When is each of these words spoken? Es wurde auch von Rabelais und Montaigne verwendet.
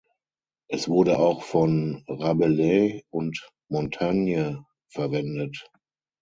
Es 0.67 0.89
wurde 0.89 1.19
auch 1.19 1.43
von 1.43 2.03
Rabelais 2.07 3.03
und 3.11 3.47
Montaigne 3.69 4.65
verwendet. 4.89 5.69